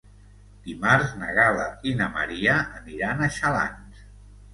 [0.67, 4.01] Dimarts na Gal·la i na Maria aniran a Xalans.